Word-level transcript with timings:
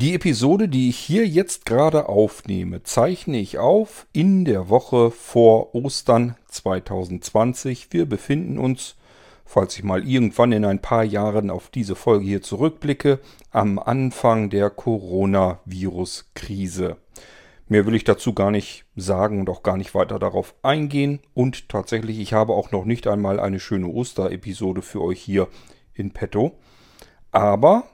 Die 0.00 0.14
Episode, 0.14 0.66
die 0.66 0.88
ich 0.88 0.96
hier 0.96 1.28
jetzt 1.28 1.66
gerade 1.66 2.08
aufnehme, 2.08 2.82
zeichne 2.82 3.38
ich 3.38 3.58
auf 3.58 4.06
in 4.14 4.46
der 4.46 4.70
Woche 4.70 5.10
vor 5.10 5.74
Ostern 5.74 6.36
2020. 6.48 7.88
Wir 7.90 8.06
befinden 8.06 8.58
uns, 8.58 8.96
falls 9.44 9.76
ich 9.76 9.84
mal 9.84 10.08
irgendwann 10.08 10.52
in 10.52 10.64
ein 10.64 10.80
paar 10.80 11.04
Jahren 11.04 11.50
auf 11.50 11.68
diese 11.68 11.96
Folge 11.96 12.24
hier 12.24 12.40
zurückblicke, 12.40 13.18
am 13.50 13.78
Anfang 13.78 14.48
der 14.48 14.70
Coronavirus-Krise. 14.70 16.96
Mehr 17.68 17.84
will 17.84 17.94
ich 17.94 18.04
dazu 18.04 18.32
gar 18.32 18.50
nicht 18.50 18.86
sagen 18.96 19.40
und 19.40 19.50
auch 19.50 19.62
gar 19.62 19.76
nicht 19.76 19.94
weiter 19.94 20.18
darauf 20.18 20.54
eingehen. 20.62 21.20
Und 21.34 21.68
tatsächlich, 21.68 22.20
ich 22.20 22.32
habe 22.32 22.54
auch 22.54 22.70
noch 22.70 22.86
nicht 22.86 23.06
einmal 23.06 23.38
eine 23.38 23.60
schöne 23.60 23.88
Osterepisode 23.88 24.80
für 24.80 25.02
euch 25.02 25.20
hier 25.20 25.48
in 25.92 26.12
petto. 26.12 26.52
Aber 27.32 27.84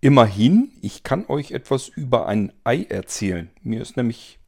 Immerhin, 0.00 0.72
ich 0.82 1.02
kann 1.02 1.24
euch 1.28 1.52
etwas 1.52 1.88
über 1.88 2.26
ein 2.26 2.52
Ei 2.64 2.84
erzählen. 2.88 3.50
Mir 3.62 3.80
ist 3.80 3.96
nämlich 3.96 4.38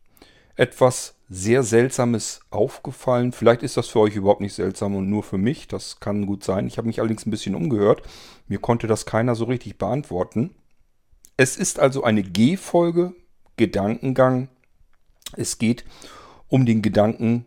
etwas 0.56 1.14
sehr 1.30 1.62
Seltsames 1.62 2.40
aufgefallen. 2.50 3.32
Vielleicht 3.32 3.62
ist 3.62 3.76
das 3.76 3.88
für 3.88 4.00
euch 4.00 4.16
überhaupt 4.16 4.40
nicht 4.40 4.54
seltsam 4.54 4.94
und 4.94 5.08
nur 5.08 5.22
für 5.22 5.38
mich. 5.38 5.68
Das 5.68 6.00
kann 6.00 6.26
gut 6.26 6.44
sein. 6.44 6.66
Ich 6.66 6.78
habe 6.78 6.86
mich 6.86 7.00
allerdings 7.00 7.26
ein 7.26 7.30
bisschen 7.30 7.54
umgehört. 7.54 8.02
Mir 8.46 8.58
konnte 8.58 8.86
das 8.86 9.06
keiner 9.06 9.34
so 9.34 9.44
richtig 9.44 9.78
beantworten. 9.78 10.54
Es 11.36 11.56
ist 11.56 11.78
also 11.78 12.02
eine 12.02 12.22
G-Folge, 12.22 13.14
Gedankengang. 13.56 14.48
Es 15.36 15.58
geht 15.58 15.84
um 16.48 16.66
den 16.66 16.82
Gedanken 16.82 17.44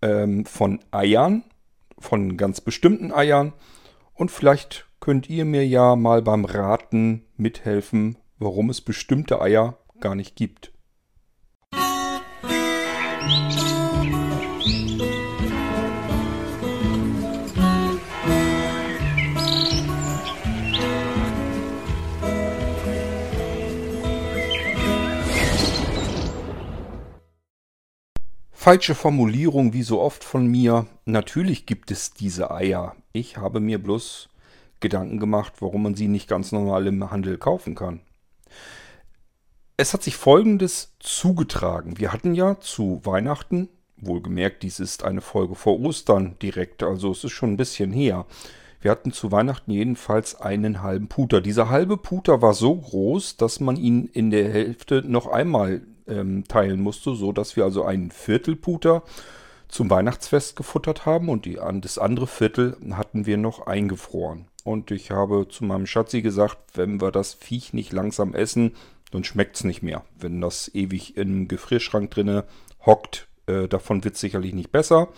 ähm, 0.00 0.46
von 0.46 0.80
Eiern, 0.90 1.44
von 1.98 2.36
ganz 2.36 2.60
bestimmten 2.60 3.12
Eiern. 3.12 3.52
Und 4.14 4.30
vielleicht 4.30 4.87
könnt 5.00 5.28
ihr 5.28 5.44
mir 5.44 5.66
ja 5.66 5.96
mal 5.96 6.22
beim 6.22 6.44
Raten 6.44 7.24
mithelfen, 7.36 8.18
warum 8.38 8.70
es 8.70 8.80
bestimmte 8.80 9.40
Eier 9.40 9.78
gar 10.00 10.14
nicht 10.14 10.36
gibt. 10.36 10.72
Falsche 28.68 28.94
Formulierung 28.94 29.72
wie 29.72 29.82
so 29.82 29.98
oft 29.98 30.22
von 30.22 30.46
mir. 30.46 30.86
Natürlich 31.06 31.64
gibt 31.64 31.90
es 31.90 32.12
diese 32.12 32.50
Eier. 32.50 32.96
Ich 33.14 33.38
habe 33.38 33.60
mir 33.60 33.82
bloß 33.82 34.28
Gedanken 34.80 35.18
gemacht, 35.18 35.54
warum 35.60 35.82
man 35.82 35.94
sie 35.94 36.08
nicht 36.08 36.28
ganz 36.28 36.52
normal 36.52 36.86
im 36.86 37.10
Handel 37.10 37.38
kaufen 37.38 37.74
kann. 37.74 38.00
Es 39.76 39.94
hat 39.94 40.02
sich 40.02 40.16
Folgendes 40.16 40.94
zugetragen. 40.98 41.98
Wir 41.98 42.12
hatten 42.12 42.34
ja 42.34 42.58
zu 42.60 43.00
Weihnachten, 43.04 43.68
wohlgemerkt, 43.96 44.62
dies 44.62 44.80
ist 44.80 45.04
eine 45.04 45.20
Folge 45.20 45.54
vor 45.54 45.78
Ostern 45.80 46.36
direkt, 46.42 46.82
also 46.82 47.10
es 47.12 47.24
ist 47.24 47.32
schon 47.32 47.52
ein 47.52 47.56
bisschen 47.56 47.92
her. 47.92 48.26
Wir 48.80 48.92
hatten 48.92 49.12
zu 49.12 49.32
Weihnachten 49.32 49.72
jedenfalls 49.72 50.40
einen 50.40 50.82
halben 50.82 51.08
Puter. 51.08 51.40
Dieser 51.40 51.68
halbe 51.68 51.96
Puter 51.96 52.42
war 52.42 52.54
so 52.54 52.76
groß, 52.76 53.36
dass 53.36 53.58
man 53.58 53.76
ihn 53.76 54.06
in 54.06 54.30
der 54.30 54.50
Hälfte 54.52 55.02
noch 55.04 55.26
einmal 55.26 55.82
ähm, 56.06 56.44
teilen 56.46 56.80
musste, 56.80 57.14
so 57.14 57.32
dass 57.32 57.56
wir 57.56 57.64
also 57.64 57.84
einen 57.84 58.10
Viertelputer 58.10 59.02
zum 59.68 59.90
Weihnachtsfest 59.90 60.56
gefuttert 60.56 61.06
haben 61.06 61.28
und 61.28 61.44
die, 61.44 61.58
das 61.80 61.98
andere 61.98 62.26
Viertel 62.26 62.76
hatten 62.92 63.26
wir 63.26 63.36
noch 63.36 63.66
eingefroren. 63.66 64.46
Und 64.68 64.90
ich 64.90 65.10
habe 65.10 65.48
zu 65.48 65.64
meinem 65.64 65.86
Schatzi 65.86 66.20
gesagt, 66.20 66.58
wenn 66.74 67.00
wir 67.00 67.10
das 67.10 67.32
Viech 67.32 67.72
nicht 67.72 67.90
langsam 67.90 68.34
essen, 68.34 68.76
dann 69.10 69.24
schmeckt 69.24 69.56
es 69.56 69.64
nicht 69.64 69.82
mehr. 69.82 70.04
Wenn 70.18 70.42
das 70.42 70.70
ewig 70.74 71.16
im 71.16 71.48
Gefrierschrank 71.48 72.10
drinne 72.10 72.44
hockt, 72.84 73.28
äh, 73.46 73.66
davon 73.66 74.04
wird 74.04 74.16
es 74.16 74.20
sicherlich 74.20 74.52
nicht 74.52 74.70
besser. 74.70 75.08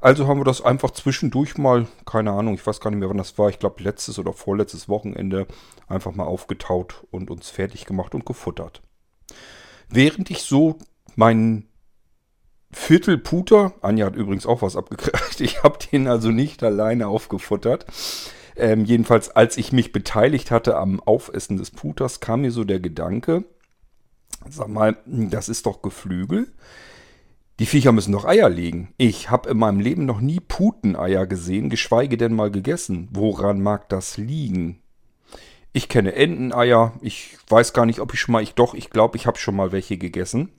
Also 0.00 0.26
haben 0.26 0.40
wir 0.40 0.44
das 0.44 0.62
einfach 0.62 0.90
zwischendurch 0.90 1.58
mal, 1.58 1.86
keine 2.06 2.32
Ahnung, 2.32 2.54
ich 2.54 2.66
weiß 2.66 2.80
gar 2.80 2.90
nicht 2.90 2.98
mehr, 2.98 3.08
wann 3.08 3.18
das 3.18 3.38
war, 3.38 3.48
ich 3.50 3.60
glaube 3.60 3.84
letztes 3.84 4.18
oder 4.18 4.32
vorletztes 4.32 4.88
Wochenende, 4.88 5.46
einfach 5.86 6.12
mal 6.16 6.26
aufgetaut 6.26 7.06
und 7.12 7.30
uns 7.30 7.50
fertig 7.50 7.86
gemacht 7.86 8.16
und 8.16 8.26
gefuttert. 8.26 8.82
Während 9.88 10.28
ich 10.28 10.42
so 10.42 10.76
meinen 11.14 11.68
Viertelputer, 12.72 13.74
Anja 13.80 14.06
hat 14.06 14.16
übrigens 14.16 14.44
auch 14.44 14.60
was 14.60 14.74
abgekriegt, 14.74 15.16
ich 15.40 15.62
habe 15.62 15.78
den 15.92 16.08
also 16.08 16.32
nicht 16.32 16.64
alleine 16.64 17.06
aufgefuttert, 17.06 17.86
ähm, 18.58 18.84
jedenfalls, 18.84 19.30
als 19.30 19.56
ich 19.56 19.72
mich 19.72 19.92
beteiligt 19.92 20.50
hatte 20.50 20.76
am 20.76 21.00
Aufessen 21.00 21.56
des 21.56 21.70
Puters, 21.70 22.20
kam 22.20 22.42
mir 22.42 22.50
so 22.50 22.64
der 22.64 22.80
Gedanke, 22.80 23.44
sag 24.48 24.68
mal, 24.68 24.96
das 25.06 25.48
ist 25.48 25.66
doch 25.66 25.82
Geflügel. 25.82 26.48
Die 27.58 27.66
Viecher 27.66 27.90
müssen 27.90 28.12
doch 28.12 28.24
Eier 28.24 28.48
legen. 28.48 28.94
Ich 28.98 29.30
habe 29.30 29.50
in 29.50 29.58
meinem 29.58 29.80
Leben 29.80 30.06
noch 30.06 30.20
nie 30.20 30.38
Puteneier 30.38 31.26
gesehen, 31.26 31.70
geschweige 31.70 32.16
denn 32.16 32.32
mal 32.32 32.52
gegessen. 32.52 33.08
Woran 33.10 33.60
mag 33.60 33.88
das 33.88 34.16
liegen? 34.16 34.80
Ich 35.72 35.88
kenne 35.88 36.14
Enteneier. 36.14 36.94
Ich 37.00 37.36
weiß 37.48 37.72
gar 37.72 37.84
nicht, 37.84 37.98
ob 38.00 38.14
ich 38.14 38.20
schon 38.20 38.32
mal, 38.32 38.42
ich 38.42 38.54
doch, 38.54 38.74
ich 38.74 38.90
glaube, 38.90 39.16
ich 39.16 39.26
habe 39.26 39.38
schon 39.38 39.56
mal 39.56 39.72
welche 39.72 39.98
gegessen. 39.98 40.50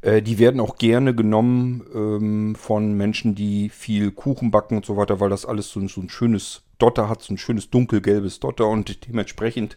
Äh, 0.00 0.22
die 0.22 0.38
werden 0.38 0.60
auch 0.60 0.76
gerne 0.76 1.14
genommen 1.14 1.84
ähm, 1.94 2.54
von 2.54 2.94
Menschen, 2.94 3.34
die 3.34 3.68
viel 3.68 4.10
Kuchen 4.12 4.50
backen 4.50 4.76
und 4.76 4.86
so 4.86 4.96
weiter, 4.96 5.20
weil 5.20 5.30
das 5.30 5.44
alles 5.44 5.70
so, 5.70 5.86
so 5.88 6.00
ein 6.00 6.08
schönes 6.08 6.62
Dotter 6.78 7.08
hat, 7.08 7.22
so 7.22 7.34
ein 7.34 7.38
schönes 7.38 7.70
dunkelgelbes 7.70 8.40
Dotter 8.40 8.68
und 8.68 9.06
dementsprechend 9.08 9.76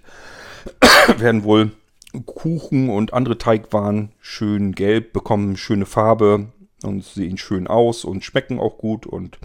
werden 1.18 1.44
wohl 1.44 1.72
Kuchen 2.26 2.90
und 2.90 3.14
andere 3.14 3.38
Teigwaren 3.38 4.12
schön 4.20 4.74
gelb, 4.74 5.14
bekommen 5.14 5.58
schöne 5.58 5.86
Farbe 5.86 6.50
und 6.84 7.04
sehen 7.04 7.38
schön 7.38 7.68
aus 7.68 8.06
und 8.06 8.24
schmecken 8.24 8.60
auch 8.60 8.78
gut 8.78 9.06
und 9.06 9.40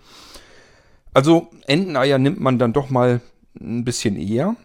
also 1.15 1.49
Enteneier 1.67 2.19
nimmt 2.19 2.41
man 2.41 2.59
dann 2.59 2.75
doch 2.75 2.91
mal 2.91 3.23
ein 3.59 3.85
bisschen 3.85 4.17
eher 4.17 4.57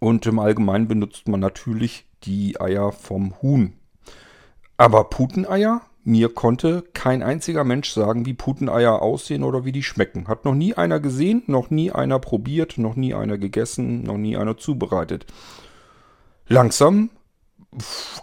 und 0.00 0.26
im 0.26 0.38
Allgemeinen 0.40 0.88
benutzt 0.88 1.28
man 1.28 1.38
natürlich 1.38 2.06
die 2.24 2.60
Eier 2.60 2.90
vom 2.90 3.40
Huhn. 3.40 3.74
Aber 4.80 5.04
Puteneier? 5.04 5.82
Mir 6.04 6.30
konnte 6.30 6.82
kein 6.94 7.22
einziger 7.22 7.64
Mensch 7.64 7.90
sagen, 7.90 8.24
wie 8.24 8.32
Puteneier 8.32 9.02
aussehen 9.02 9.42
oder 9.42 9.66
wie 9.66 9.72
die 9.72 9.82
schmecken. 9.82 10.26
Hat 10.26 10.46
noch 10.46 10.54
nie 10.54 10.72
einer 10.72 11.00
gesehen, 11.00 11.42
noch 11.48 11.68
nie 11.68 11.92
einer 11.92 12.18
probiert, 12.18 12.78
noch 12.78 12.96
nie 12.96 13.12
einer 13.12 13.36
gegessen, 13.36 14.04
noch 14.04 14.16
nie 14.16 14.38
einer 14.38 14.56
zubereitet. 14.56 15.26
Langsam 16.46 17.10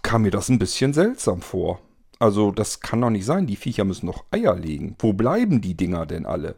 kam 0.02 0.24
mir 0.24 0.32
das 0.32 0.50
ein 0.50 0.58
bisschen 0.58 0.94
seltsam 0.94 1.42
vor. 1.42 1.80
Also 2.18 2.50
das 2.50 2.80
kann 2.80 3.02
doch 3.02 3.12
nicht 3.12 3.26
sein, 3.26 3.46
die 3.46 3.56
Viecher 3.56 3.84
müssen 3.84 4.08
noch 4.08 4.26
Eier 4.32 4.56
legen. 4.56 4.96
Wo 4.98 5.14
bleiben 5.14 5.62
die 5.62 5.78
Dinger 5.78 6.08
denn 6.08 6.26
alle? 6.26 6.56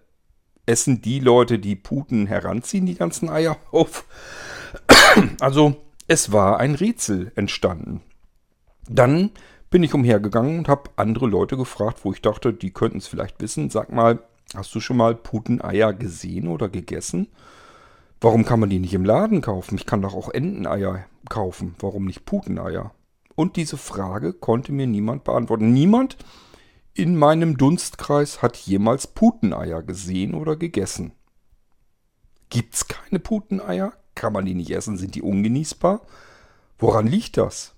Essen 0.66 1.02
die 1.02 1.20
Leute, 1.20 1.60
die 1.60 1.76
Puten 1.76 2.26
heranziehen, 2.26 2.86
die 2.86 2.96
ganzen 2.96 3.28
Eier 3.30 3.58
auf? 3.74 4.06
Also 5.42 5.76
es 6.08 6.32
war 6.32 6.58
ein 6.58 6.76
Rätsel 6.76 7.34
entstanden. 7.36 8.00
Dann 8.88 9.32
bin 9.70 9.84
ich 9.84 9.94
umhergegangen 9.94 10.60
und 10.60 10.68
habe 10.68 10.90
andere 10.96 11.28
Leute 11.28 11.58
gefragt, 11.58 12.00
wo 12.04 12.12
ich 12.12 12.22
dachte, 12.22 12.54
die 12.54 12.72
könnten 12.72 12.98
es 12.98 13.08
vielleicht 13.08 13.40
wissen. 13.42 13.70
Sag 13.70 13.92
mal, 13.92 14.20
hast 14.56 14.74
du 14.74 14.80
schon 14.80 14.98
mal 14.98 15.16
Puteneier 15.16 15.94
gesehen 15.94 16.48
oder 16.48 16.70
gegessen? 16.70 17.28
Warum 18.22 18.46
kann 18.46 18.60
man 18.60 18.70
die 18.70 18.80
nicht 18.80 18.94
im 18.94 19.06
Laden 19.06 19.42
kaufen? 19.42 19.76
Ich 19.76 19.86
kann 19.86 20.02
doch 20.02 20.14
auch 20.14 20.30
Enteneier 20.30 21.06
kaufen. 21.30 21.76
Warum 21.80 22.06
nicht 22.06 22.26
Puteneier? 22.26 22.92
Und 23.36 23.56
diese 23.56 23.78
Frage 23.78 24.34
konnte 24.34 24.74
mir 24.74 24.88
niemand 24.88 25.24
beantworten. 25.24 25.72
Niemand 25.72 26.18
in 26.94 27.16
meinem 27.16 27.56
Dunstkreis 27.56 28.42
hat 28.42 28.58
jemals 28.58 29.08
Puteneier 29.08 29.84
gesehen 29.84 30.34
oder 30.34 30.58
gegessen. 30.58 31.14
Gibt's 32.50 32.88
keine 32.88 33.20
Puteneier? 33.20 33.94
Kann 34.16 34.34
man 34.34 34.46
die 34.46 34.56
nicht 34.56 34.72
essen? 34.72 34.98
Sind 34.98 35.16
die 35.16 35.22
ungenießbar? 35.22 36.02
Woran 36.78 37.08
liegt 37.08 37.38
das? 37.38 37.76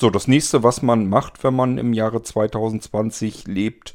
So, 0.00 0.08
das 0.08 0.28
nächste, 0.28 0.62
was 0.62 0.80
man 0.80 1.10
macht, 1.10 1.44
wenn 1.44 1.54
man 1.54 1.76
im 1.76 1.92
Jahre 1.92 2.22
2020 2.22 3.46
lebt, 3.46 3.92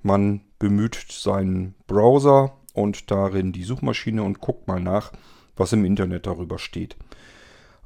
man 0.00 0.42
bemüht 0.60 1.06
seinen 1.10 1.74
Browser 1.88 2.56
und 2.72 3.10
darin 3.10 3.50
die 3.50 3.64
Suchmaschine 3.64 4.22
und 4.22 4.40
guckt 4.40 4.68
mal 4.68 4.80
nach, 4.80 5.10
was 5.56 5.72
im 5.72 5.84
Internet 5.84 6.28
darüber 6.28 6.60
steht. 6.60 6.94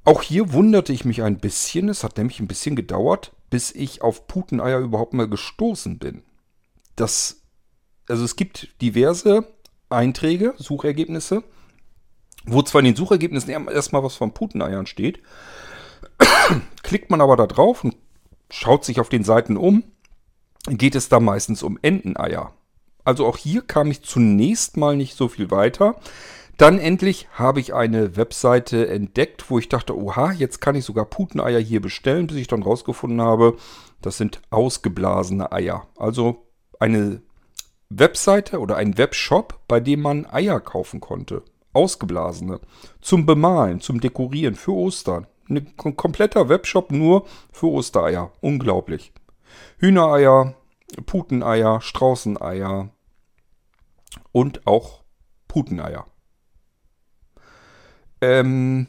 Auch 0.04 0.20
hier 0.20 0.52
wunderte 0.52 0.92
ich 0.92 1.06
mich 1.06 1.22
ein 1.22 1.38
bisschen, 1.38 1.88
es 1.88 2.04
hat 2.04 2.18
nämlich 2.18 2.38
ein 2.38 2.48
bisschen 2.48 2.76
gedauert, 2.76 3.32
bis 3.48 3.70
ich 3.74 4.02
auf 4.02 4.26
Puteneier 4.26 4.80
überhaupt 4.80 5.14
mal 5.14 5.28
gestoßen 5.28 5.98
bin. 5.98 6.22
Das, 6.96 7.40
also 8.10 8.24
es 8.24 8.36
gibt 8.36 8.74
diverse 8.82 9.48
Einträge, 9.88 10.52
Suchergebnisse, 10.58 11.44
wo 12.44 12.60
zwar 12.60 12.80
in 12.80 12.86
den 12.86 12.96
Suchergebnissen 12.96 13.68
erstmal 13.68 14.02
was 14.04 14.16
von 14.16 14.34
Puteneiern 14.34 14.84
steht, 14.84 15.22
Klickt 16.82 17.10
man 17.10 17.20
aber 17.20 17.36
da 17.36 17.46
drauf 17.46 17.84
und 17.84 17.96
schaut 18.50 18.84
sich 18.84 19.00
auf 19.00 19.08
den 19.08 19.24
Seiten 19.24 19.56
um, 19.56 19.84
geht 20.66 20.94
es 20.94 21.08
da 21.08 21.20
meistens 21.20 21.62
um 21.62 21.78
Enteneier. 21.82 22.52
Also 23.04 23.26
auch 23.26 23.36
hier 23.36 23.62
kam 23.62 23.90
ich 23.90 24.02
zunächst 24.02 24.76
mal 24.76 24.96
nicht 24.96 25.16
so 25.16 25.28
viel 25.28 25.50
weiter. 25.50 25.96
Dann 26.58 26.78
endlich 26.78 27.28
habe 27.32 27.60
ich 27.60 27.72
eine 27.72 28.16
Webseite 28.16 28.88
entdeckt, 28.88 29.48
wo 29.48 29.58
ich 29.58 29.68
dachte, 29.68 29.96
oha, 29.96 30.32
jetzt 30.32 30.60
kann 30.60 30.74
ich 30.74 30.84
sogar 30.84 31.04
Puteneier 31.04 31.60
hier 31.60 31.80
bestellen, 31.80 32.26
bis 32.26 32.36
ich 32.36 32.48
dann 32.48 32.64
rausgefunden 32.64 33.20
habe, 33.20 33.56
das 34.02 34.16
sind 34.16 34.42
ausgeblasene 34.50 35.52
Eier. 35.52 35.86
Also 35.96 36.48
eine 36.80 37.22
Webseite 37.90 38.58
oder 38.58 38.76
ein 38.76 38.98
Webshop, 38.98 39.60
bei 39.68 39.80
dem 39.80 40.02
man 40.02 40.26
Eier 40.26 40.60
kaufen 40.60 41.00
konnte. 41.00 41.42
Ausgeblasene. 41.72 42.60
Zum 43.00 43.24
Bemalen, 43.24 43.80
zum 43.80 44.00
Dekorieren, 44.00 44.56
für 44.56 44.72
Ostern. 44.72 45.26
Ein 45.48 45.74
kompletter 45.76 46.48
Webshop 46.48 46.90
nur 46.92 47.26
für 47.52 47.68
Ostereier. 47.68 48.32
Unglaublich. 48.40 49.12
Hühnereier, 49.78 50.54
Puteneier, 51.06 51.80
Straußeneier 51.80 52.90
und 54.32 54.66
auch 54.66 55.04
Puteneier. 55.46 56.06
Ähm, 58.20 58.88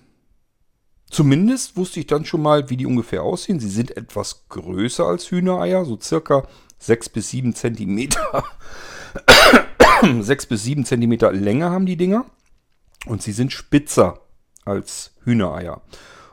zumindest 1.10 1.78
wusste 1.78 2.00
ich 2.00 2.08
dann 2.08 2.26
schon 2.26 2.42
mal, 2.42 2.70
wie 2.70 2.78
die 2.78 2.86
ungefähr 2.86 3.24
aussehen. 3.24 3.60
Sie 3.60 3.70
sind 3.70 3.96
etwas 3.96 4.48
größer 4.50 5.06
als 5.06 5.30
Hühnereier, 5.32 5.86
so 5.86 6.00
circa 6.00 6.48
6 6.80 7.10
bis 7.10 7.30
7 7.30 7.54
Zentimeter. 7.56 8.44
6 10.20 10.46
bis 10.48 10.64
7 10.64 10.86
Zentimeter 10.86 11.32
Länge 11.32 11.70
haben 11.70 11.86
die 11.86 11.98
Dinger. 11.98 12.26
Und 13.06 13.22
sie 13.22 13.32
sind 13.32 13.52
spitzer 13.52 14.22
als 14.66 15.16
Hühnereier. 15.24 15.82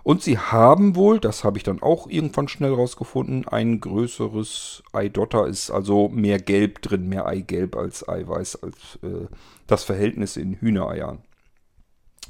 Und 0.07 0.23
sie 0.23 0.39
haben 0.39 0.95
wohl, 0.95 1.19
das 1.19 1.43
habe 1.43 1.59
ich 1.59 1.65
dann 1.65 1.83
auch 1.83 2.09
irgendwann 2.09 2.47
schnell 2.47 2.73
rausgefunden, 2.73 3.49
ein 3.49 3.81
größeres 3.81 4.85
Eidotter 4.93 5.49
ist 5.49 5.73
also 5.73 6.09
mehr 6.09 6.39
Gelb 6.39 6.81
drin, 6.81 7.09
mehr 7.09 7.27
Eigelb 7.27 7.75
als 7.75 8.09
Eiweiß, 8.09 8.63
als 8.63 9.01
äh, 9.03 9.27
das 9.67 9.83
Verhältnis 9.83 10.37
in 10.37 10.55
Hühnereiern. 10.61 11.25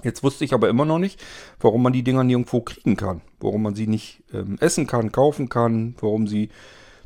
Jetzt 0.02 0.22
wusste 0.22 0.46
ich 0.46 0.54
aber 0.54 0.70
immer 0.70 0.86
noch 0.86 0.98
nicht, 0.98 1.22
warum 1.60 1.82
man 1.82 1.92
die 1.92 2.02
Dinger 2.02 2.24
nirgendwo 2.24 2.62
kriegen 2.62 2.96
kann. 2.96 3.20
Warum 3.40 3.64
man 3.64 3.74
sie 3.74 3.86
nicht 3.86 4.24
ähm, 4.32 4.56
essen 4.58 4.86
kann, 4.86 5.12
kaufen 5.12 5.50
kann, 5.50 5.96
warum 6.00 6.26
sie 6.26 6.48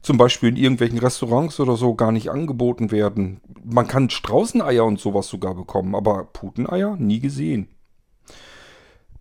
zum 0.03 0.19
Beispiel 0.19 0.51
in 0.51 0.57
irgendwelchen 0.57 0.99
Restaurants 0.99 1.59
oder 1.59 1.75
so 1.75 1.97
gar 1.97 2.13
nicht 2.13 2.31
angeboten 2.31 2.93
werden. 2.93 3.41
Man 3.65 3.89
kann 3.89 4.09
Straußeneier 4.09 4.85
und 4.85 5.01
sowas 5.01 5.27
sogar 5.27 5.57
bekommen, 5.57 5.97
aber 5.97 6.27
Puteneier 6.27 6.95
nie 6.97 7.19
gesehen. 7.19 7.67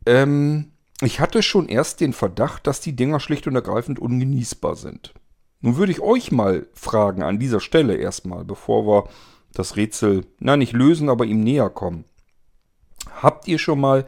Ähm, 0.05 0.73
ich 1.01 1.19
hatte 1.19 1.41
schon 1.41 1.67
erst 1.67 2.01
den 2.01 2.13
Verdacht, 2.13 2.67
dass 2.67 2.81
die 2.81 2.95
Dinger 2.95 3.19
schlicht 3.19 3.47
und 3.47 3.55
ergreifend 3.55 3.99
ungenießbar 3.99 4.75
sind. 4.75 5.13
Nun 5.61 5.77
würde 5.77 5.91
ich 5.91 6.01
euch 6.01 6.31
mal 6.31 6.67
fragen 6.73 7.23
an 7.23 7.39
dieser 7.39 7.59
Stelle 7.59 7.95
erstmal, 7.95 8.45
bevor 8.45 8.85
wir 8.85 9.09
das 9.53 9.75
Rätsel, 9.75 10.25
na 10.39 10.57
nicht 10.57 10.73
lösen, 10.73 11.09
aber 11.09 11.25
ihm 11.25 11.41
näher 11.41 11.69
kommen. 11.69 12.05
Habt 13.21 13.47
ihr 13.47 13.59
schon 13.59 13.79
mal 13.79 14.05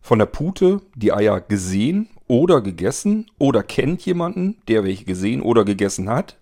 von 0.00 0.18
der 0.18 0.26
Pute 0.26 0.80
die 0.94 1.12
Eier 1.12 1.40
gesehen 1.40 2.08
oder 2.26 2.60
gegessen 2.60 3.30
oder 3.38 3.62
kennt 3.62 4.04
jemanden, 4.06 4.58
der 4.68 4.84
welche 4.84 5.04
gesehen 5.04 5.42
oder 5.42 5.64
gegessen 5.64 6.08
hat? 6.08 6.38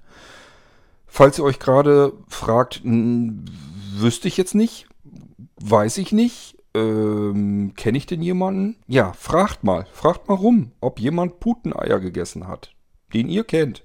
Falls 1.07 1.39
ihr 1.39 1.45
euch 1.45 1.59
gerade 1.59 2.13
fragt, 2.29 2.83
wüsste 2.85 4.29
ich 4.29 4.37
jetzt 4.37 4.55
nicht, 4.55 4.87
weiß 5.57 5.99
ich 5.99 6.13
nicht, 6.13 6.57
ähm, 6.75 7.75
kenne 7.77 7.99
ich 7.99 8.07
denn 8.07 8.23
jemanden? 8.23 8.77
Ja, 8.87 9.13
fragt 9.13 9.65
mal, 9.65 9.87
fragt 9.93 10.29
mal 10.29 10.35
rum, 10.35 10.73
ob 10.81 11.01
jemand 11.01 11.41
Puteneier 11.41 12.01
gegessen 12.01 12.49
hat, 12.49 12.75
den 13.13 13.29
ihr 13.29 13.45
kennt. 13.45 13.85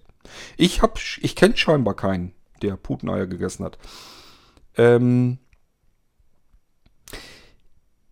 Ich 0.58 0.82
hab, 0.82 1.00
ich 1.22 1.36
kenne 1.36 1.58
scheinbar 1.58 1.96
keinen, 1.96 2.34
der 2.62 2.76
Puteneier 2.76 3.28
gegessen 3.28 3.66
hat. 3.66 3.78
Ähm, 4.78 5.40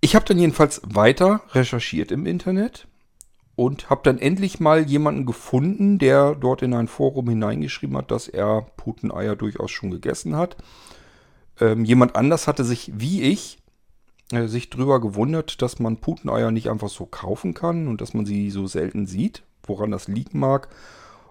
ich 0.01 0.15
habe 0.15 0.25
dann 0.25 0.39
jedenfalls 0.39 0.81
weiter 0.83 1.41
recherchiert 1.51 2.11
im 2.11 2.25
Internet 2.25 2.87
und 3.55 3.89
habe 3.89 4.01
dann 4.03 4.19
endlich 4.19 4.59
mal 4.59 4.81
jemanden 4.81 5.25
gefunden, 5.25 5.97
der 5.97 6.35
dort 6.35 6.61
in 6.61 6.73
ein 6.73 6.87
Forum 6.87 7.29
hineingeschrieben 7.29 7.97
hat, 7.97 8.11
dass 8.11 8.27
er 8.27 8.67
Puteneier 8.77 9.35
durchaus 9.35 9.71
schon 9.71 9.91
gegessen 9.91 10.35
hat. 10.35 10.57
Ähm, 11.59 11.85
jemand 11.85 12.15
anders 12.15 12.47
hatte 12.47 12.65
sich, 12.65 12.91
wie 12.95 13.21
ich, 13.21 13.57
sich 14.31 14.69
drüber 14.69 14.99
gewundert, 14.99 15.61
dass 15.61 15.79
man 15.79 15.97
Puteneier 15.97 16.51
nicht 16.51 16.69
einfach 16.69 16.89
so 16.89 17.05
kaufen 17.05 17.53
kann 17.53 17.87
und 17.87 18.01
dass 18.01 18.13
man 18.13 18.25
sie 18.25 18.49
so 18.49 18.67
selten 18.67 19.05
sieht, 19.05 19.43
woran 19.63 19.91
das 19.91 20.07
liegen 20.07 20.39
mag. 20.39 20.69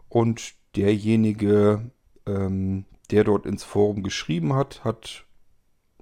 Und 0.08 0.54
derjenige, 0.76 1.90
ähm, 2.26 2.84
der 3.10 3.24
dort 3.24 3.46
ins 3.46 3.64
Forum 3.64 4.02
geschrieben 4.02 4.54
hat, 4.54 4.84
hat 4.84 5.24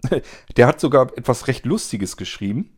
Der 0.56 0.66
hat 0.66 0.80
sogar 0.80 1.16
etwas 1.16 1.48
recht 1.48 1.64
Lustiges 1.64 2.16
geschrieben. 2.16 2.76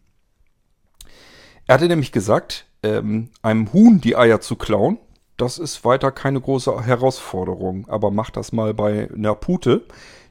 Er 1.67 1.75
hatte 1.75 1.89
nämlich 1.89 2.13
gesagt, 2.13 2.67
ähm, 2.83 3.31
einem 3.43 3.73
Huhn 3.73 4.01
die 4.01 4.17
Eier 4.17 4.41
zu 4.41 4.57
klauen, 4.57 4.99
das 5.37 5.59
ist 5.59 5.85
weiter 5.85 6.13
keine 6.13 6.41
große 6.41 6.85
Herausforderung. 6.85 7.89
Aber 7.89 8.11
macht 8.11 8.37
das 8.37 8.53
mal 8.53 8.75
bei 8.75 9.11
einer 9.13 9.35
Pute. 9.35 9.87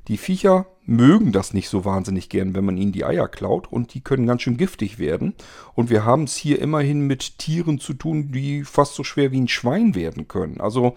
Die 0.07 0.17
Viecher 0.17 0.65
mögen 0.85 1.31
das 1.31 1.53
nicht 1.53 1.69
so 1.69 1.85
wahnsinnig 1.85 2.29
gern, 2.29 2.55
wenn 2.55 2.65
man 2.65 2.77
ihnen 2.77 2.91
die 2.91 3.05
Eier 3.05 3.27
klaut 3.27 3.71
und 3.71 3.94
die 3.94 4.01
können 4.01 4.27
ganz 4.27 4.41
schön 4.41 4.57
giftig 4.57 5.00
werden. 5.00 5.33
Und 5.75 5.89
wir 5.89 6.03
haben 6.03 6.23
es 6.23 6.35
hier 6.35 6.59
immerhin 6.59 7.07
mit 7.07 7.39
Tieren 7.39 7.79
zu 7.79 7.94
tun, 7.94 8.31
die 8.31 8.63
fast 8.63 8.95
so 8.95 9.03
schwer 9.03 9.31
wie 9.31 9.39
ein 9.39 9.47
Schwein 9.47 9.95
werden 9.95 10.27
können. 10.27 10.59
Also 10.59 10.95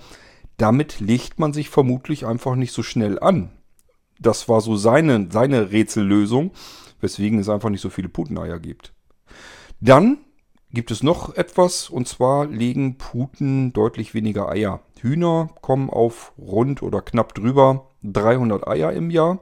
damit 0.56 1.00
legt 1.00 1.38
man 1.38 1.53
sich 1.53 1.69
vermutlich 1.69 2.26
einfach 2.26 2.56
nicht 2.56 2.73
so 2.73 2.82
schnell 2.82 3.19
an 3.19 3.50
das 4.19 4.49
war 4.49 4.61
so 4.61 4.76
seine, 4.76 5.29
seine 5.31 5.73
Rätsellösung, 5.73 6.53
weswegen 7.00 7.38
es 7.38 7.49
einfach 7.49 7.70
nicht 7.70 7.81
so 7.81 7.91
viele 7.91 8.08
Puteneier 8.08 8.58
gibt. 8.58 8.93
Dann 9.81 10.19
gibt 10.73 10.91
es 10.91 11.03
noch 11.03 11.35
etwas, 11.35 11.91
und 11.91 12.08
zwar 12.08 12.47
legen 12.47 12.97
Puten 12.97 13.73
deutlich 13.73 14.14
weniger 14.14 14.49
Eier. 14.49 14.81
Hühner 15.00 15.50
kommen 15.60 15.90
auf 15.90 16.32
rund 16.38 16.82
oder 16.82 17.02
knapp 17.02 17.34
drüber 17.34 17.88
300 18.02 18.66
Eier 18.66 18.93
im 18.93 19.10
Jahr, 19.10 19.40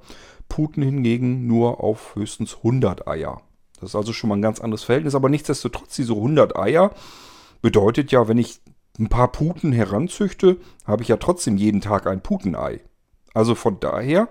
Puten 0.48 0.82
hingegen 0.82 1.46
nur 1.46 1.82
auf 1.82 2.14
höchstens 2.14 2.56
100 2.56 3.08
Eier. 3.08 3.42
Das 3.80 3.90
ist 3.90 3.96
also 3.96 4.12
schon 4.12 4.28
mal 4.28 4.36
ein 4.36 4.42
ganz 4.42 4.60
anderes 4.60 4.84
Verhältnis, 4.84 5.14
aber 5.14 5.28
nichtsdestotrotz, 5.28 5.96
diese 5.96 6.14
100 6.14 6.56
Eier 6.56 6.92
bedeutet 7.60 8.12
ja, 8.12 8.28
wenn 8.28 8.38
ich 8.38 8.60
ein 8.98 9.08
paar 9.08 9.32
Puten 9.32 9.72
heranzüchte, 9.72 10.58
habe 10.86 11.02
ich 11.02 11.08
ja 11.08 11.16
trotzdem 11.16 11.56
jeden 11.56 11.80
Tag 11.80 12.06
ein 12.06 12.22
Putenei. 12.22 12.80
Also 13.32 13.54
von 13.54 13.80
daher 13.80 14.28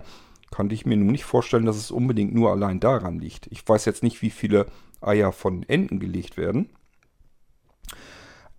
kann 0.52 0.70
ich 0.70 0.86
mir 0.86 0.96
nun 0.96 1.08
nicht 1.08 1.26
vorstellen, 1.26 1.66
dass 1.66 1.76
es 1.76 1.92
unbedingt 1.92 2.34
nur 2.34 2.52
allein 2.52 2.80
daran 2.80 3.20
liegt. 3.20 3.48
Ich 3.48 3.68
weiß 3.68 3.86
jetzt 3.86 4.04
nicht, 4.04 4.22
wie 4.22 4.30
viele 4.30 4.68
Eier 5.02 5.32
von 5.32 5.64
Enten 5.64 6.00
gelegt 6.00 6.38
werden. 6.38 6.70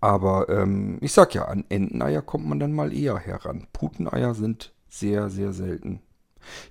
Aber 0.05 0.51
ähm, 0.51 0.99
ich 1.01 1.15
sag 1.15 1.35
ja, 1.35 1.47
an 1.47 1.65
Enteneier 1.71 2.21
kommt 2.21 2.47
man 2.47 2.61
dann 2.61 2.75
mal 2.75 2.93
eher 2.93 3.17
heran. 3.17 3.69
Puteneier 3.73 4.35
sind 4.35 4.75
sehr, 4.87 5.31
sehr 5.31 5.55
selten. 5.55 6.01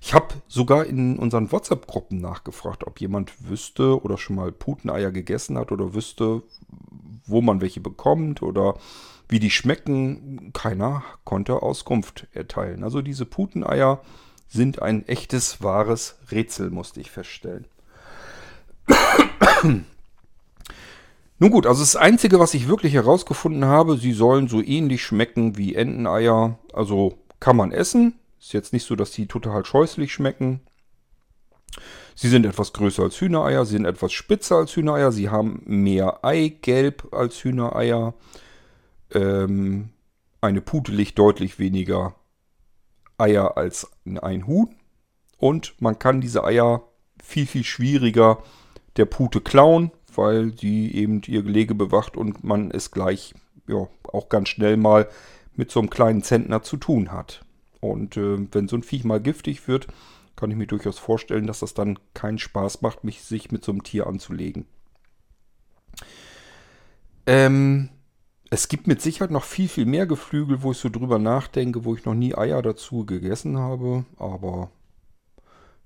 Ich 0.00 0.14
habe 0.14 0.28
sogar 0.46 0.84
in 0.86 1.18
unseren 1.18 1.50
WhatsApp-Gruppen 1.50 2.20
nachgefragt, 2.20 2.86
ob 2.86 3.00
jemand 3.00 3.48
wüsste 3.48 4.00
oder 4.00 4.18
schon 4.18 4.36
mal 4.36 4.52
Puteneier 4.52 5.10
gegessen 5.10 5.58
hat 5.58 5.72
oder 5.72 5.94
wüsste, 5.94 6.44
wo 7.26 7.40
man 7.40 7.60
welche 7.60 7.80
bekommt 7.80 8.40
oder 8.40 8.76
wie 9.28 9.40
die 9.40 9.50
schmecken. 9.50 10.52
Keiner 10.52 11.02
konnte 11.24 11.60
Auskunft 11.60 12.28
erteilen. 12.34 12.84
Also 12.84 13.02
diese 13.02 13.26
Puteneier 13.26 14.00
sind 14.46 14.80
ein 14.80 15.08
echtes, 15.08 15.60
wahres 15.60 16.20
Rätsel, 16.30 16.70
musste 16.70 17.00
ich 17.00 17.10
feststellen. 17.10 17.64
Nun 21.38 21.50
gut, 21.50 21.66
also 21.66 21.80
das 21.80 21.96
Einzige, 21.96 22.38
was 22.38 22.54
ich 22.54 22.68
wirklich 22.68 22.94
herausgefunden 22.94 23.64
habe, 23.64 23.96
sie 23.96 24.12
sollen 24.12 24.48
so 24.48 24.62
ähnlich 24.62 25.02
schmecken 25.02 25.56
wie 25.56 25.74
Enteneier. 25.74 26.58
Also 26.72 27.18
kann 27.40 27.56
man 27.56 27.72
essen. 27.72 28.14
Ist 28.38 28.52
jetzt 28.52 28.72
nicht 28.72 28.86
so, 28.86 28.94
dass 28.94 29.10
die 29.10 29.26
total 29.26 29.64
scheußlich 29.64 30.12
schmecken. 30.12 30.60
Sie 32.14 32.28
sind 32.28 32.46
etwas 32.46 32.72
größer 32.72 33.02
als 33.02 33.20
Hühnereier, 33.20 33.64
sie 33.64 33.72
sind 33.72 33.86
etwas 33.86 34.12
spitzer 34.12 34.56
als 34.56 34.76
Hühnereier, 34.76 35.10
sie 35.10 35.30
haben 35.30 35.62
mehr 35.64 36.24
Eigelb 36.24 37.12
als 37.12 37.42
Hühnereier. 37.42 38.14
Ähm, 39.12 39.90
eine 40.40 40.60
Pute 40.60 40.92
liegt 40.92 41.18
deutlich 41.18 41.58
weniger 41.58 42.14
Eier 43.18 43.56
als 43.56 43.90
ein 44.04 44.46
Huhn. 44.46 44.74
Und 45.38 45.74
man 45.80 45.98
kann 45.98 46.20
diese 46.20 46.44
Eier 46.44 46.84
viel, 47.22 47.46
viel 47.46 47.64
schwieriger 47.64 48.42
der 48.96 49.06
Pute 49.06 49.40
klauen, 49.40 49.90
weil 50.16 50.56
sie 50.56 50.92
eben 50.94 51.22
ihr 51.26 51.42
Gelege 51.42 51.74
bewacht 51.74 52.16
und 52.16 52.44
man 52.44 52.70
es 52.70 52.90
gleich 52.90 53.34
ja, 53.66 53.88
auch 54.12 54.28
ganz 54.28 54.48
schnell 54.48 54.76
mal 54.76 55.08
mit 55.54 55.70
so 55.70 55.80
einem 55.80 55.90
kleinen 55.90 56.22
Zentner 56.22 56.62
zu 56.62 56.76
tun 56.76 57.12
hat. 57.12 57.44
Und 57.80 58.16
äh, 58.16 58.52
wenn 58.52 58.68
so 58.68 58.76
ein 58.76 58.82
Viech 58.82 59.04
mal 59.04 59.20
giftig 59.20 59.68
wird, 59.68 59.88
kann 60.36 60.50
ich 60.50 60.56
mir 60.56 60.66
durchaus 60.66 60.98
vorstellen, 60.98 61.46
dass 61.46 61.60
das 61.60 61.74
dann 61.74 61.98
keinen 62.12 62.38
Spaß 62.38 62.82
macht, 62.82 63.04
mich 63.04 63.22
sich 63.22 63.52
mit 63.52 63.64
so 63.64 63.72
einem 63.72 63.82
Tier 63.82 64.06
anzulegen. 64.06 64.66
Ähm, 67.26 67.90
es 68.50 68.68
gibt 68.68 68.86
mit 68.86 69.00
Sicherheit 69.00 69.30
noch 69.30 69.44
viel, 69.44 69.68
viel 69.68 69.86
mehr 69.86 70.06
Geflügel, 70.06 70.62
wo 70.62 70.72
ich 70.72 70.78
so 70.78 70.88
drüber 70.88 71.18
nachdenke, 71.18 71.84
wo 71.84 71.94
ich 71.94 72.04
noch 72.04 72.14
nie 72.14 72.34
Eier 72.34 72.62
dazu 72.62 73.04
gegessen 73.04 73.58
habe. 73.58 74.04
Aber 74.16 74.70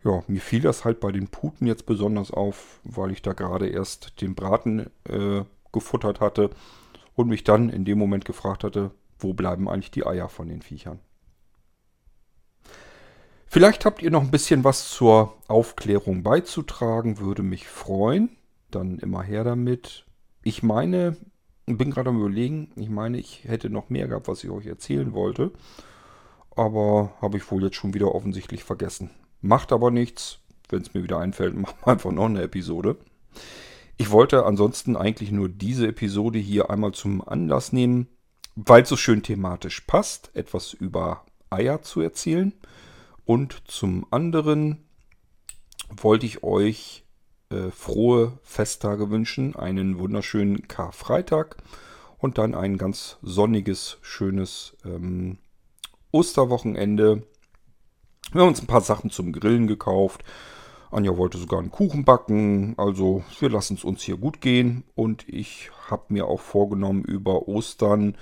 Ja, 0.04 0.22
mir 0.28 0.40
fiel 0.40 0.60
das 0.60 0.84
halt 0.84 1.00
bei 1.00 1.10
den 1.10 1.28
Puten 1.28 1.66
jetzt 1.66 1.86
besonders 1.86 2.30
auf, 2.30 2.80
weil 2.84 3.10
ich 3.10 3.22
da 3.22 3.32
gerade 3.32 3.68
erst 3.68 4.20
den 4.20 4.34
Braten 4.34 4.90
äh, 5.04 5.42
gefuttert 5.72 6.20
hatte 6.20 6.50
und 7.14 7.28
mich 7.28 7.44
dann 7.44 7.68
in 7.68 7.84
dem 7.84 7.98
Moment 7.98 8.24
gefragt 8.24 8.62
hatte, 8.62 8.92
wo 9.18 9.34
bleiben 9.34 9.68
eigentlich 9.68 9.90
die 9.90 10.06
Eier 10.06 10.28
von 10.28 10.48
den 10.48 10.62
Viechern. 10.62 11.00
Vielleicht 13.46 13.84
habt 13.84 14.02
ihr 14.02 14.10
noch 14.10 14.22
ein 14.22 14.30
bisschen 14.30 14.62
was 14.62 14.90
zur 14.90 15.34
Aufklärung 15.48 16.22
beizutragen, 16.22 17.18
würde 17.18 17.42
mich 17.42 17.66
freuen. 17.66 18.36
Dann 18.70 18.98
immer 18.98 19.22
her 19.22 19.42
damit. 19.42 20.04
Ich 20.42 20.62
meine, 20.62 21.16
bin 21.64 21.90
gerade 21.90 22.10
am 22.10 22.20
überlegen, 22.20 22.70
ich 22.76 22.90
meine, 22.90 23.18
ich 23.18 23.44
hätte 23.44 23.70
noch 23.70 23.88
mehr 23.88 24.06
gehabt, 24.06 24.28
was 24.28 24.44
ich 24.44 24.50
euch 24.50 24.66
erzählen 24.66 25.12
wollte. 25.12 25.52
Aber 26.54 27.14
habe 27.20 27.38
ich 27.38 27.50
wohl 27.50 27.62
jetzt 27.62 27.76
schon 27.76 27.94
wieder 27.94 28.14
offensichtlich 28.14 28.64
vergessen. 28.64 29.10
Macht 29.40 29.72
aber 29.72 29.90
nichts. 29.90 30.38
Wenn 30.68 30.82
es 30.82 30.94
mir 30.94 31.02
wieder 31.02 31.18
einfällt, 31.18 31.54
machen 31.56 31.76
wir 31.84 31.92
einfach 31.92 32.12
noch 32.12 32.26
eine 32.26 32.42
Episode. 32.42 32.96
Ich 33.96 34.10
wollte 34.10 34.44
ansonsten 34.44 34.96
eigentlich 34.96 35.32
nur 35.32 35.48
diese 35.48 35.88
Episode 35.88 36.38
hier 36.38 36.70
einmal 36.70 36.92
zum 36.92 37.26
Anlass 37.26 37.72
nehmen, 37.72 38.06
weil 38.54 38.82
es 38.82 38.88
so 38.88 38.96
schön 38.96 39.22
thematisch 39.22 39.80
passt, 39.82 40.30
etwas 40.34 40.72
über 40.72 41.24
Eier 41.50 41.82
zu 41.82 42.00
erzählen. 42.00 42.52
Und 43.24 43.62
zum 43.66 44.06
anderen 44.10 44.84
wollte 45.90 46.26
ich 46.26 46.42
euch 46.42 47.04
äh, 47.50 47.70
frohe 47.70 48.38
Festtage 48.42 49.10
wünschen, 49.10 49.56
einen 49.56 49.98
wunderschönen 49.98 50.68
Karfreitag 50.68 51.56
und 52.18 52.38
dann 52.38 52.54
ein 52.54 52.78
ganz 52.78 53.16
sonniges, 53.22 53.98
schönes 54.02 54.76
ähm, 54.84 55.38
Osterwochenende. 56.10 57.22
Wir 58.32 58.42
haben 58.42 58.48
uns 58.48 58.60
ein 58.60 58.66
paar 58.66 58.82
Sachen 58.82 59.10
zum 59.10 59.32
Grillen 59.32 59.66
gekauft. 59.66 60.22
Anja 60.90 61.16
wollte 61.16 61.38
sogar 61.38 61.60
einen 61.60 61.70
Kuchen 61.70 62.04
backen. 62.04 62.74
Also 62.76 63.24
wir 63.40 63.50
lassen 63.50 63.74
es 63.74 63.84
uns 63.84 64.02
hier 64.02 64.16
gut 64.16 64.40
gehen. 64.40 64.84
Und 64.94 65.28
ich 65.28 65.70
habe 65.88 66.04
mir 66.08 66.26
auch 66.26 66.40
vorgenommen, 66.40 67.04
über 67.04 67.48
Ostern 67.48 68.16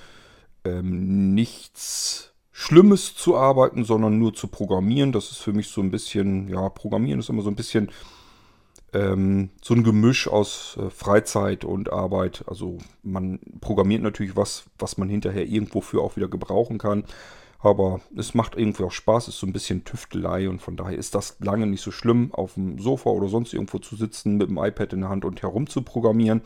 ähm, 0.64 1.34
nichts 1.34 2.32
Schlimmes 2.52 3.14
zu 3.14 3.36
arbeiten, 3.36 3.84
sondern 3.84 4.18
nur 4.18 4.32
zu 4.32 4.48
programmieren. 4.48 5.12
Das 5.12 5.30
ist 5.30 5.38
für 5.38 5.52
mich 5.52 5.68
so 5.68 5.80
ein 5.80 5.90
bisschen, 5.90 6.48
ja, 6.48 6.68
Programmieren 6.68 7.20
ist 7.20 7.28
immer 7.28 7.42
so 7.42 7.50
ein 7.50 7.56
bisschen 7.56 7.90
ähm, 8.92 9.50
so 9.62 9.74
ein 9.74 9.84
Gemisch 9.84 10.28
aus 10.28 10.78
äh, 10.80 10.90
Freizeit 10.90 11.64
und 11.64 11.92
Arbeit. 11.92 12.44
Also 12.46 12.78
man 13.02 13.40
programmiert 13.60 14.02
natürlich 14.02 14.36
was, 14.36 14.64
was 14.78 14.98
man 14.98 15.08
hinterher 15.08 15.46
irgendwo 15.46 15.80
für 15.80 16.00
auch 16.00 16.16
wieder 16.16 16.28
gebrauchen 16.28 16.78
kann. 16.78 17.04
Aber 17.58 18.00
es 18.16 18.34
macht 18.34 18.56
irgendwie 18.56 18.84
auch 18.84 18.92
Spaß, 18.92 19.28
ist 19.28 19.38
so 19.38 19.46
ein 19.46 19.52
bisschen 19.52 19.84
Tüftelei 19.84 20.48
und 20.48 20.60
von 20.60 20.76
daher 20.76 20.96
ist 20.96 21.14
das 21.14 21.36
lange 21.40 21.66
nicht 21.66 21.82
so 21.82 21.90
schlimm, 21.90 22.32
auf 22.32 22.54
dem 22.54 22.78
Sofa 22.78 23.10
oder 23.10 23.28
sonst 23.28 23.54
irgendwo 23.54 23.78
zu 23.78 23.96
sitzen, 23.96 24.36
mit 24.36 24.48
dem 24.48 24.58
iPad 24.58 24.92
in 24.92 25.00
der 25.00 25.08
Hand 25.08 25.24
und 25.24 25.42
herum 25.42 25.66
zu 25.66 25.82
programmieren. 25.82 26.42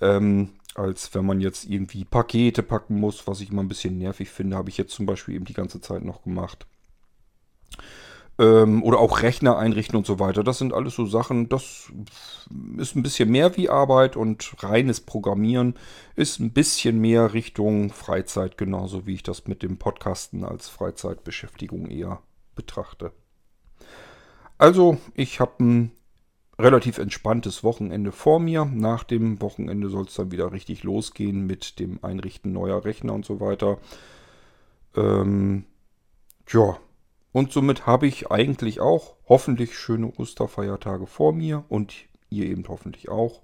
Ähm, 0.00 0.50
als 0.74 1.12
wenn 1.14 1.26
man 1.26 1.40
jetzt 1.40 1.64
irgendwie 1.64 2.04
Pakete 2.04 2.62
packen 2.62 3.00
muss, 3.00 3.26
was 3.26 3.40
ich 3.40 3.50
immer 3.50 3.62
ein 3.62 3.68
bisschen 3.68 3.98
nervig 3.98 4.30
finde, 4.30 4.56
habe 4.56 4.70
ich 4.70 4.78
jetzt 4.78 4.94
zum 4.94 5.06
Beispiel 5.06 5.34
eben 5.34 5.44
die 5.44 5.54
ganze 5.54 5.80
Zeit 5.80 6.04
noch 6.04 6.22
gemacht. 6.22 6.66
Ähm, 8.38 8.82
oder 8.84 8.98
auch 9.00 9.22
Rechner 9.22 9.58
einrichten 9.58 9.96
und 9.96 10.06
so 10.06 10.20
weiter. 10.20 10.44
Das 10.44 10.58
sind 10.58 10.72
alles 10.72 10.94
so 10.94 11.06
Sachen, 11.06 11.48
das 11.48 11.90
ist 12.76 12.94
ein 12.94 13.02
bisschen 13.02 13.30
mehr 13.30 13.56
wie 13.56 13.68
Arbeit 13.68 14.16
und 14.16 14.54
reines 14.62 15.00
Programmieren 15.00 15.74
ist 16.14 16.38
ein 16.38 16.52
bisschen 16.52 17.00
mehr 17.00 17.34
Richtung 17.34 17.90
Freizeit, 17.90 18.56
genauso 18.56 19.06
wie 19.06 19.14
ich 19.14 19.22
das 19.24 19.48
mit 19.48 19.62
dem 19.62 19.76
Podcasten 19.76 20.44
als 20.44 20.68
Freizeitbeschäftigung 20.68 21.88
eher 21.88 22.20
betrachte. 22.54 23.12
Also, 24.56 24.98
ich 25.14 25.40
habe 25.40 25.62
ein 25.62 25.92
relativ 26.58 26.98
entspanntes 26.98 27.62
Wochenende 27.62 28.12
vor 28.12 28.40
mir. 28.40 28.64
Nach 28.64 29.04
dem 29.04 29.40
Wochenende 29.40 29.88
soll 29.88 30.06
es 30.06 30.14
dann 30.14 30.32
wieder 30.32 30.52
richtig 30.52 30.82
losgehen 30.82 31.46
mit 31.46 31.78
dem 31.78 32.02
Einrichten 32.02 32.52
neuer 32.52 32.84
Rechner 32.84 33.14
und 33.14 33.24
so 33.24 33.40
weiter. 33.40 33.78
Ähm, 34.96 35.64
ja, 36.48 36.78
und 37.32 37.52
somit 37.52 37.86
habe 37.86 38.06
ich 38.06 38.30
eigentlich 38.30 38.80
auch 38.80 39.14
hoffentlich 39.28 39.78
schöne 39.78 40.12
Osterfeiertage 40.16 41.06
vor 41.06 41.32
mir 41.32 41.64
und 41.68 41.94
ihr 42.30 42.46
eben 42.46 42.64
hoffentlich 42.68 43.08
auch. 43.08 43.42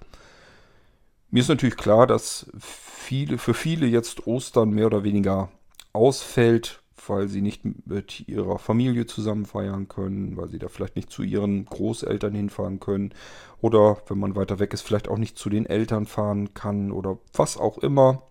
Mir 1.30 1.40
ist 1.40 1.48
natürlich 1.48 1.76
klar, 1.76 2.06
dass 2.06 2.46
viele, 2.58 3.38
für 3.38 3.54
viele 3.54 3.86
jetzt 3.86 4.26
Ostern 4.26 4.70
mehr 4.70 4.86
oder 4.86 5.04
weniger 5.04 5.50
ausfällt, 5.92 6.82
weil 7.06 7.28
sie 7.28 7.42
nicht 7.42 7.62
mit 7.86 8.28
ihrer 8.28 8.58
Familie 8.58 9.06
zusammen 9.06 9.44
feiern 9.44 9.88
können, 9.88 10.36
weil 10.36 10.48
sie 10.48 10.58
da 10.58 10.68
vielleicht 10.68 10.96
nicht 10.96 11.10
zu 11.10 11.22
ihren 11.22 11.64
Großeltern 11.64 12.34
hinfahren 12.34 12.80
können 12.80 13.12
oder 13.60 13.98
wenn 14.06 14.18
man 14.18 14.36
weiter 14.36 14.58
weg 14.58 14.72
ist, 14.72 14.82
vielleicht 14.82 15.08
auch 15.08 15.18
nicht 15.18 15.38
zu 15.38 15.50
den 15.50 15.66
Eltern 15.66 16.06
fahren 16.06 16.54
kann 16.54 16.92
oder 16.92 17.18
was 17.32 17.56
auch 17.56 17.78
immer. 17.78 18.22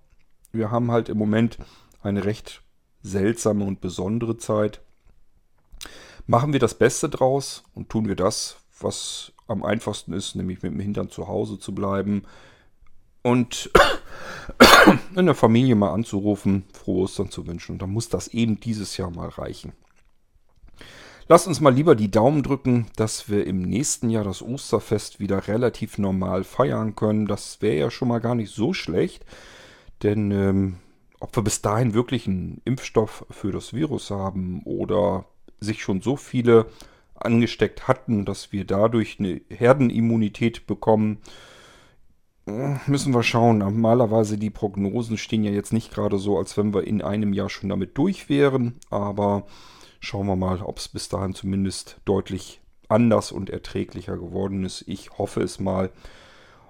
Wir 0.51 0.71
haben 0.71 0.91
halt 0.91 1.09
im 1.09 1.17
Moment 1.17 1.57
eine 2.01 2.25
recht 2.25 2.63
seltsame 3.01 3.65
und 3.65 3.81
besondere 3.81 4.37
Zeit. 4.37 4.82
Machen 6.25 6.53
wir 6.53 6.59
das 6.59 6.75
Beste 6.75 7.09
draus 7.09 7.63
und 7.73 7.89
tun 7.89 8.07
wir 8.07 8.15
das, 8.15 8.57
was 8.79 9.33
am 9.47 9.63
einfachsten 9.63 10.13
ist, 10.13 10.35
nämlich 10.35 10.61
mit 10.61 10.71
dem 10.71 10.79
Hintern 10.79 11.09
zu 11.09 11.27
Hause 11.27 11.59
zu 11.59 11.75
bleiben 11.75 12.23
und 13.23 13.71
in 15.15 15.25
der 15.25 15.35
Familie 15.35 15.75
mal 15.75 15.91
anzurufen, 15.91 16.63
frohe 16.73 17.03
Ostern 17.03 17.29
zu 17.29 17.45
wünschen. 17.47 17.73
Und 17.73 17.81
dann 17.81 17.91
muss 17.91 18.09
das 18.09 18.29
eben 18.29 18.59
dieses 18.59 18.95
Jahr 18.97 19.09
mal 19.09 19.29
reichen. 19.29 19.73
Lasst 21.27 21.47
uns 21.47 21.61
mal 21.61 21.73
lieber 21.73 21.95
die 21.95 22.11
Daumen 22.11 22.43
drücken, 22.43 22.87
dass 22.97 23.29
wir 23.29 23.47
im 23.47 23.61
nächsten 23.61 24.09
Jahr 24.09 24.25
das 24.25 24.41
Osterfest 24.41 25.19
wieder 25.19 25.47
relativ 25.47 25.97
normal 25.97 26.43
feiern 26.43 26.95
können. 26.95 27.27
Das 27.27 27.61
wäre 27.61 27.77
ja 27.77 27.91
schon 27.91 28.09
mal 28.09 28.19
gar 28.19 28.35
nicht 28.35 28.53
so 28.53 28.73
schlecht. 28.73 29.25
Denn 30.03 30.31
ähm, 30.31 30.77
ob 31.21 31.35
wir 31.35 31.43
bis 31.43 31.61
dahin 31.61 31.93
wirklich 31.93 32.27
einen 32.27 32.61
Impfstoff 32.65 33.25
für 33.29 33.53
das 33.53 33.73
Virus 33.73 34.11
haben 34.11 34.61
oder 34.63 35.25
sich 35.63 35.81
schon 35.81 36.01
so 36.01 36.15
viele 36.15 36.67
angesteckt 37.15 37.87
hatten, 37.87 38.25
dass 38.25 38.51
wir 38.51 38.65
dadurch 38.65 39.17
eine 39.19 39.41
Herdenimmunität 39.49 40.67
bekommen, 40.67 41.19
müssen 42.87 43.13
wir 43.13 43.23
schauen. 43.23 43.59
Normalerweise 43.59 44.37
die 44.37 44.49
Prognosen 44.49 45.17
stehen 45.17 45.43
ja 45.43 45.51
jetzt 45.51 45.73
nicht 45.73 45.93
gerade 45.93 46.17
so, 46.17 46.37
als 46.37 46.57
wenn 46.57 46.73
wir 46.73 46.85
in 46.85 47.01
einem 47.01 47.33
Jahr 47.33 47.49
schon 47.49 47.69
damit 47.69 47.97
durch 47.97 48.29
wären. 48.29 48.75
Aber 48.89 49.45
schauen 49.99 50.27
wir 50.27 50.35
mal, 50.35 50.61
ob 50.61 50.77
es 50.77 50.89
bis 50.89 51.09
dahin 51.09 51.33
zumindest 51.33 52.01
deutlich 52.05 52.61
anders 52.89 53.31
und 53.31 53.49
erträglicher 53.49 54.17
geworden 54.17 54.65
ist. 54.65 54.83
Ich 54.87 55.17
hoffe 55.17 55.41
es 55.41 55.59
mal. 55.59 55.89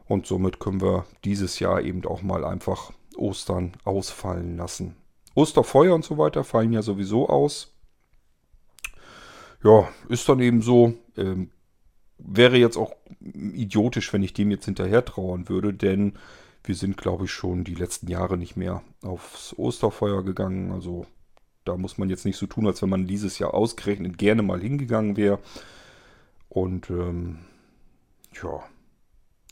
Und 0.06 0.28
somit 0.28 0.60
können 0.60 0.82
wir 0.82 1.06
dieses 1.24 1.60
Jahr 1.60 1.82
eben 1.82 2.06
auch 2.06 2.22
mal 2.22 2.44
einfach 2.44 2.92
Ostern 3.16 3.74
ausfallen 3.84 4.58
lassen. 4.58 4.96
Osterfeuer 5.34 5.96
und 5.96 6.06
so 6.06 6.18
weiter 6.18 6.44
fallen 6.44 6.74
ja 6.74 6.82
sowieso 6.82 7.30
aus. 7.30 7.73
Ja, 9.64 9.88
ist 10.10 10.28
dann 10.28 10.40
eben 10.40 10.62
so. 10.62 10.94
Ähm, 11.18 11.50
wäre 12.18 12.58
jetzt 12.58 12.78
auch 12.78 12.96
idiotisch, 13.22 14.12
wenn 14.14 14.24
ich 14.24 14.34
dem 14.34 14.52
jetzt 14.52 14.66
hinterher 14.66 15.04
trauern 15.04 15.50
würde, 15.50 15.74
denn 15.74 16.14
wir 16.64 16.76
sind, 16.76 16.98
glaube 16.98 17.26
ich, 17.26 17.32
schon 17.32 17.64
die 17.64 17.76
letzten 17.76 18.08
Jahre 18.08 18.38
nicht 18.38 18.56
mehr 18.56 18.82
aufs 19.02 19.54
Osterfeuer 19.58 20.24
gegangen. 20.24 20.72
Also 20.72 21.06
da 21.66 21.76
muss 21.78 21.98
man 21.98 22.10
jetzt 22.10 22.26
nicht 22.26 22.38
so 22.38 22.46
tun, 22.46 22.68
als 22.68 22.82
wenn 22.82 22.90
man 22.90 23.08
dieses 23.08 23.40
Jahr 23.40 23.54
ausgerechnet 23.54 24.18
gerne 24.18 24.44
mal 24.44 24.62
hingegangen 24.62 25.18
wäre. 25.18 25.40
Und 26.50 26.90
ähm, 26.90 27.40
ja, 28.42 28.64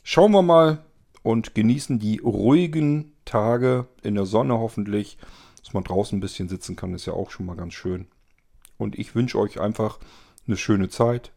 schauen 0.02 0.32
wir 0.32 0.42
mal 0.42 0.84
und 1.22 1.54
genießen 1.54 1.98
die 1.98 2.18
ruhigen 2.18 3.12
Tage 3.24 3.86
in 4.02 4.14
der 4.14 4.26
Sonne 4.26 4.58
hoffentlich. 4.58 5.18
Dass 5.62 5.74
man 5.74 5.84
draußen 5.84 6.18
ein 6.18 6.20
bisschen 6.20 6.48
sitzen 6.48 6.76
kann, 6.76 6.94
ist 6.94 7.06
ja 7.06 7.12
auch 7.12 7.30
schon 7.30 7.46
mal 7.46 7.56
ganz 7.56 7.74
schön. 7.74 8.06
Und 8.82 8.98
ich 8.98 9.14
wünsche 9.14 9.38
euch 9.38 9.60
einfach 9.60 9.98
eine 10.46 10.56
schöne 10.56 10.88
Zeit 10.88 11.32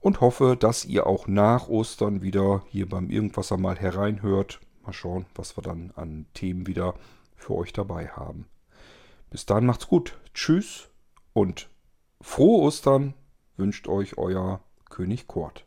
und 0.00 0.20
hoffe, 0.20 0.56
dass 0.58 0.84
ihr 0.84 1.06
auch 1.06 1.26
nach 1.26 1.68
Ostern 1.68 2.22
wieder 2.22 2.62
hier 2.68 2.88
beim 2.88 3.10
Irgendwas 3.10 3.52
einmal 3.52 3.76
hereinhört. 3.76 4.60
Mal 4.84 4.92
schauen, 4.92 5.26
was 5.34 5.56
wir 5.56 5.62
dann 5.62 5.92
an 5.96 6.26
Themen 6.32 6.66
wieder 6.66 6.94
für 7.36 7.54
euch 7.54 7.72
dabei 7.72 8.08
haben. 8.08 8.46
Bis 9.30 9.46
dann 9.46 9.66
macht's 9.66 9.88
gut. 9.88 10.18
Tschüss 10.32 10.88
und 11.32 11.68
frohe 12.20 12.62
Ostern 12.62 13.14
wünscht 13.56 13.88
euch 13.88 14.16
euer 14.16 14.60
König 14.88 15.26
Kurt. 15.26 15.66